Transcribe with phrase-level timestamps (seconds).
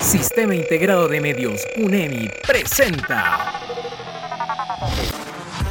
[0.00, 3.60] Sistema Integrado de Medios, UNEMI, presenta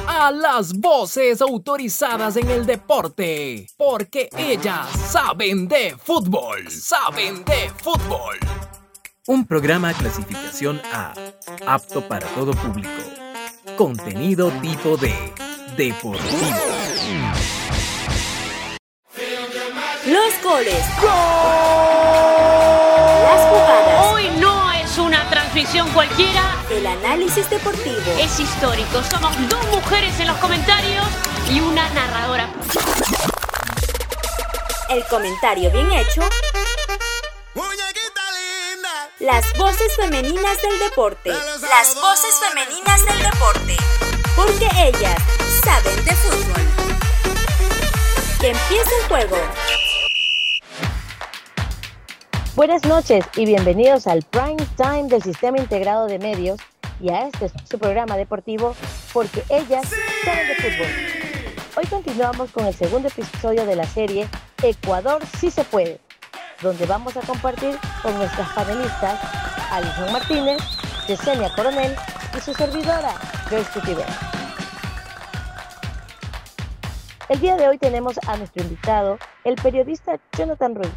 [0.08, 8.38] a las voces autorizadas en el deporte, porque ellas saben de fútbol, saben de fútbol.
[9.28, 11.14] Un programa clasificación A,
[11.66, 12.90] apto para todo público.
[13.78, 15.14] Contenido tipo D,
[15.78, 16.58] deportivo.
[20.06, 20.84] Los goles.
[21.02, 22.03] Las
[26.06, 26.66] cualquiera.
[26.70, 28.12] El análisis deportivo.
[28.20, 29.02] Es histórico.
[29.04, 31.06] Somos dos mujeres en los comentarios
[31.50, 32.50] y una narradora.
[34.90, 36.22] El comentario bien hecho.
[39.20, 41.30] Las voces femeninas del deporte.
[41.30, 43.78] Las voces femeninas del deporte.
[44.36, 45.22] Porque ellas
[45.64, 46.62] saben de fútbol.
[48.42, 49.38] Que empiece el juego.
[52.56, 56.60] Buenas noches y bienvenidos al Prime Time del Sistema Integrado de Medios
[57.02, 58.76] y a este su programa deportivo
[59.12, 59.90] porque ellas
[60.24, 60.88] saben de fútbol.
[61.76, 64.28] Hoy continuamos con el segundo episodio de la serie
[64.62, 66.00] Ecuador sí se puede,
[66.62, 69.20] donde vamos a compartir con nuestras panelistas
[69.72, 70.62] Alison Martínez,
[71.08, 71.96] Yesenia Coronel
[72.38, 73.16] y su servidora
[73.50, 74.06] Grace Cutiver.
[77.30, 80.94] El día de hoy tenemos a nuestro invitado, el periodista Jonathan Ruiz,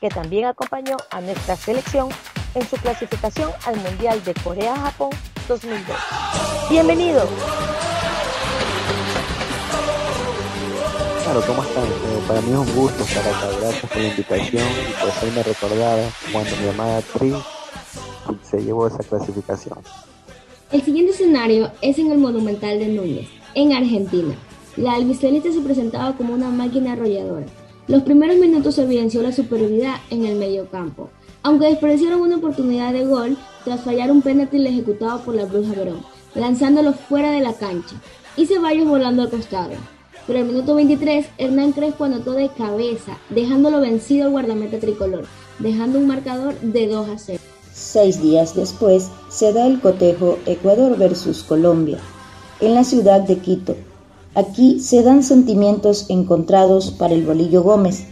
[0.00, 2.08] que también acompañó a nuestra selección
[2.54, 5.10] en su clasificación al Mundial de Corea-Japón
[5.48, 5.96] 2002.
[6.70, 7.26] Bienvenido.
[11.24, 11.84] Claro, ¿cómo están?
[11.84, 15.30] Eh, para mí es un gusto estar acá, gracias por la invitación y pues hoy
[15.32, 16.02] me recordaba
[16.32, 17.34] cuando mi amada Tri
[18.42, 19.78] se llevó esa clasificación.
[20.72, 24.34] El siguiente escenario es en el Monumental de Núñez, en Argentina.
[24.76, 27.46] La albiceleste se presentaba como una máquina arrolladora.
[27.88, 31.08] Los primeros minutos evidenció la superioridad en el mediocampo,
[31.44, 36.00] aunque desperdiciaron una oportunidad de gol tras fallar un penalti ejecutado por la Bruja Verón,
[36.34, 37.94] lanzándolo fuera de la cancha,
[38.36, 39.70] y Ceballos volando al costado.
[40.26, 45.24] Pero el minuto 23, Hernán Crespo anotó de cabeza, dejándolo vencido al guardameta tricolor,
[45.60, 47.38] dejando un marcador de 2 a 0.
[47.72, 51.98] Seis días después se da el cotejo Ecuador versus Colombia,
[52.58, 53.76] en la ciudad de Quito.
[54.36, 58.04] Aquí se dan sentimientos encontrados para el Bolillo Gómez,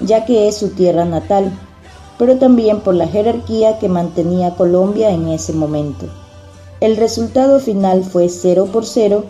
[0.00, 1.50] ya que es su tierra natal,
[2.18, 6.04] pero también por la jerarquía que mantenía Colombia en ese momento.
[6.80, 9.24] El resultado final fue 0 por 0,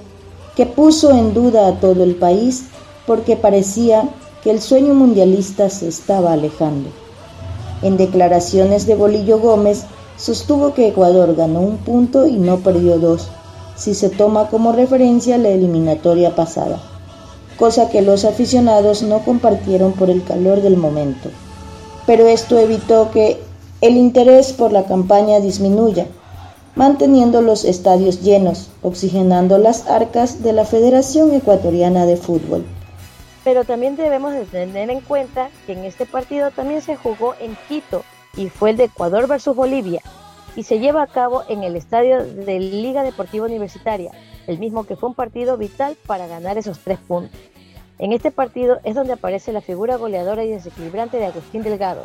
[0.56, 2.64] que puso en duda a todo el país
[3.06, 4.10] porque parecía
[4.42, 6.90] que el sueño mundialista se estaba alejando.
[7.82, 9.84] En declaraciones de Bolillo Gómez,
[10.16, 13.28] sostuvo que Ecuador ganó un punto y no perdió dos,
[13.80, 16.78] si se toma como referencia la eliminatoria pasada,
[17.56, 21.30] cosa que los aficionados no compartieron por el calor del momento.
[22.04, 23.40] Pero esto evitó que
[23.80, 26.06] el interés por la campaña disminuya,
[26.74, 32.66] manteniendo los estadios llenos, oxigenando las arcas de la Federación Ecuatoriana de Fútbol.
[33.44, 37.56] Pero también debemos de tener en cuenta que en este partido también se jugó en
[37.66, 38.02] Quito
[38.36, 40.02] y fue el de Ecuador versus Bolivia
[40.56, 44.12] y se lleva a cabo en el estadio de Liga Deportiva Universitaria,
[44.46, 47.38] el mismo que fue un partido vital para ganar esos tres puntos.
[47.98, 52.02] En este partido es donde aparece la figura goleadora y desequilibrante de Agustín Delgado.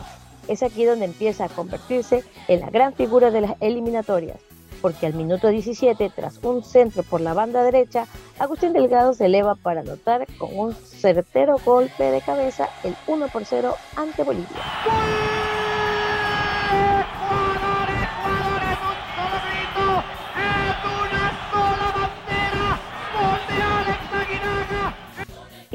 [0.47, 4.37] Es aquí donde empieza a convertirse en la gran figura de las eliminatorias,
[4.81, 8.07] porque al minuto 17, tras un centro por la banda derecha,
[8.37, 13.45] Agustín Delgado se eleva para anotar con un certero golpe de cabeza el 1 por
[13.45, 15.34] 0 ante Bolivia.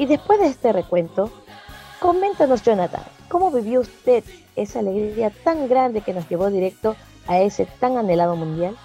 [0.01, 1.29] Y después de este recuento,
[1.99, 4.23] coméntanos Jonathan, ¿cómo vivió usted
[4.55, 6.95] esa alegría tan grande que nos llevó directo
[7.27, 8.75] a ese tan anhelado mundial?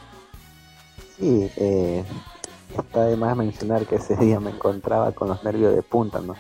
[1.16, 2.04] Sí, eh,
[2.78, 6.34] está de más mencionar que ese día me encontraba con los nervios de punta, ¿no?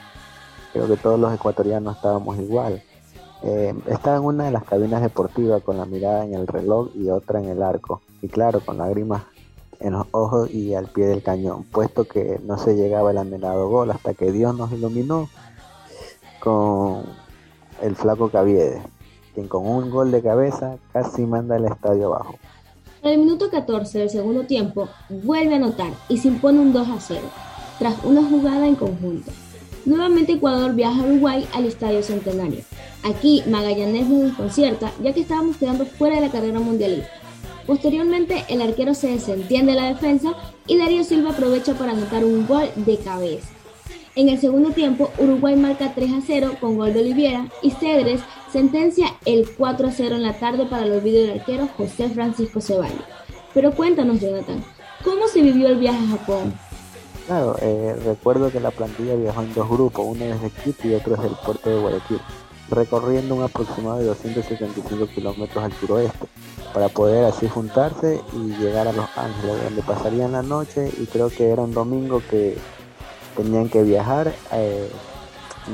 [0.74, 2.82] Creo que todos los ecuatorianos estábamos igual.
[3.44, 7.08] Eh, estaba en una de las cabinas deportivas con la mirada en el reloj y
[7.08, 8.02] otra en el arco.
[8.20, 9.22] Y claro, con lágrimas
[9.80, 13.68] en los ojos y al pie del cañón, puesto que no se llegaba el anhelado
[13.68, 15.28] gol hasta que Dios nos iluminó
[16.40, 17.04] con
[17.82, 18.82] el flaco Caviedes,
[19.34, 22.36] quien con un gol de cabeza casi manda el estadio abajo.
[23.02, 26.88] En el minuto 14 del segundo tiempo vuelve a anotar y se impone un 2
[26.88, 27.20] a 0,
[27.78, 29.30] tras una jugada en conjunto.
[29.84, 32.60] Nuevamente Ecuador viaja a Uruguay al Estadio Centenario.
[33.04, 37.08] Aquí Magallanes nos desconcierta ya que estábamos quedando fuera de la carrera mundialista.
[37.66, 40.34] Posteriormente el arquero se desentiende de la defensa
[40.66, 43.48] y Darío Silva aprovecha para anotar un gol de cabeza.
[44.14, 48.20] En el segundo tiempo, Uruguay marca 3 a 0 con gol de Oliviera y Cedres
[48.50, 52.60] sentencia el 4 a 0 en la tarde para el olvido del arquero José Francisco
[52.60, 53.02] Ceballos.
[53.52, 54.64] Pero cuéntanos, Jonathan,
[55.04, 56.54] ¿cómo se vivió el viaje a Japón?
[57.26, 61.16] Claro, eh, recuerdo que la plantilla viajó en dos grupos, uno desde Quito y otro
[61.16, 62.20] desde el puerto de Guayaquil,
[62.70, 66.26] recorriendo un aproximado de 275 kilómetros al suroeste,
[66.72, 71.30] para poder así juntarse y llegar a Los Ángeles, donde pasarían la noche y creo
[71.30, 72.58] que era un domingo que
[73.36, 74.90] tenían que viajar eh,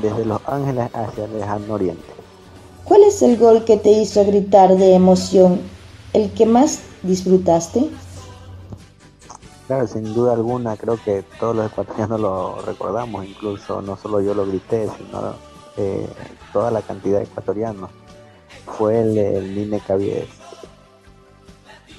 [0.01, 2.05] desde Los Ángeles hacia el lejano oriente.
[2.83, 5.61] ¿Cuál es el gol que te hizo gritar de emoción?
[6.11, 7.89] ¿El que más disfrutaste?
[9.67, 14.33] Claro, sin duda alguna, creo que todos los ecuatorianos lo recordamos, incluso no solo yo
[14.33, 15.33] lo grité, sino
[15.77, 16.05] eh,
[16.51, 17.89] toda la cantidad de ecuatorianos.
[18.77, 20.42] Fue el, el Nine Caviedes.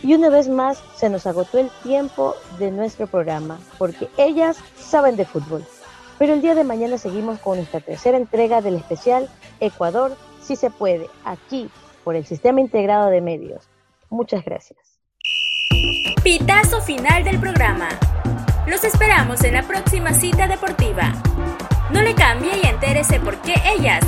[0.04, 5.16] Y una vez más se nos agotó el tiempo de nuestro programa, porque ellas saben
[5.16, 5.64] de fútbol.
[6.18, 9.30] Pero el día de mañana seguimos con nuestra tercera entrega del especial
[9.60, 11.70] Ecuador si se puede, aquí
[12.04, 13.66] por el Sistema Integrado de Medios.
[14.10, 14.78] Muchas gracias.
[16.22, 17.88] Pitazo final del programa.
[18.66, 21.14] Los esperamos en la próxima cita deportiva.
[21.90, 24.04] No le cambie y entérese por qué ellas